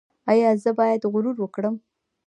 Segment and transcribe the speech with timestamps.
[0.31, 1.75] ایا زه باید غرور وکړم؟